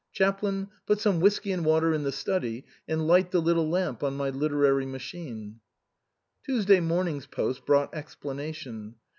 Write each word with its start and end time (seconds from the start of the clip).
Chaplin, 0.11 0.69
put 0.87 0.99
some 0.99 1.19
whiskey 1.19 1.51
and 1.51 1.63
water 1.63 1.93
in 1.93 2.01
the 2.01 2.11
study, 2.11 2.65
and 2.87 3.05
light 3.05 3.29
the 3.29 3.39
little 3.39 3.69
lamp 3.69 4.01
on 4.01 4.17
my 4.17 4.31
literary 4.31 4.87
machine." 4.87 5.59
Tuesday 6.43 6.79
morning's 6.79 7.27
post 7.27 7.67
brought 7.67 7.93
explanation. 7.93 8.95